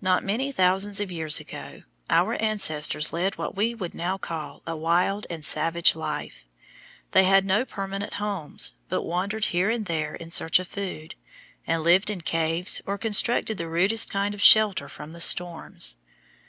[0.00, 4.74] Not many thousands of years ago our ancestors led what we would now call a
[4.74, 6.44] wild and savage life.
[7.12, 11.14] They had no permanent homes, but wandered here and there in search of food,
[11.64, 15.94] and lived in caves or constructed the rudest kind of shelter from the storms.